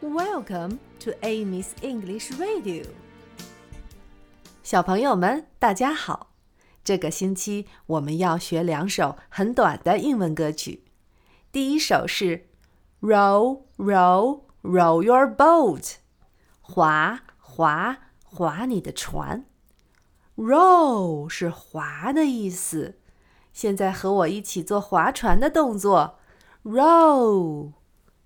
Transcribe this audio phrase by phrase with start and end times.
[0.00, 2.86] Welcome to Amy's English Radio。
[4.62, 6.32] 小朋友们，大家好！
[6.84, 10.84] 这个星期我们要学两首很短的英文歌曲。
[11.50, 12.46] 第一首是
[13.00, 15.94] Row, row, row your boat，
[16.60, 19.46] 划划划你的船。
[20.36, 22.98] Row 是划的意思。
[23.52, 26.18] 现在和我一起做划船的动作，
[26.62, 27.72] row,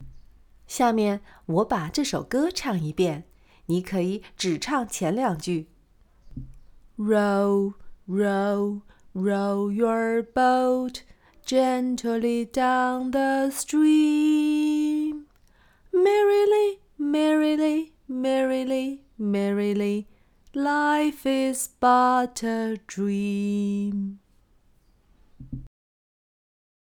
[0.66, 3.24] 下面我把这首歌唱一遍，
[3.66, 5.68] 你可以只唱前两句。
[7.01, 7.75] Row,
[8.09, 8.83] row,
[9.13, 11.03] row your boat
[11.45, 15.25] gently down the stream.
[15.93, 20.09] Merrily, merrily, merrily, merrily,
[20.53, 24.19] life is but a dream.